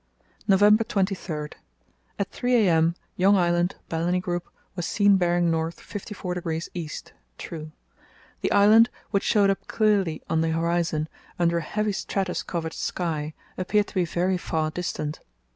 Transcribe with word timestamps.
"November 0.47 0.83
23.—At 0.83 2.31
3 2.31 2.55
a.m. 2.55 2.95
Young 3.17 3.35
Island, 3.37 3.75
Balleny 3.87 4.19
Group, 4.19 4.49
was 4.75 4.87
seen 4.87 5.17
bearing 5.17 5.51
north 5.51 5.79
54° 5.79 6.69
east 6.73 7.13
(true). 7.37 7.71
The 8.41 8.51
island, 8.51 8.89
which 9.11 9.21
showed 9.21 9.51
up 9.51 9.67
clearly 9.67 10.23
on 10.27 10.41
the 10.41 10.49
horizon, 10.53 11.07
under 11.37 11.59
a 11.59 11.61
heavy 11.61 11.91
stratus 11.91 12.41
covered 12.41 12.73
sky, 12.73 13.35
appeared 13.59 13.85
to 13.89 13.93
be 13.93 14.05
very 14.05 14.37
far 14.39 14.71
distant. 14.71 15.19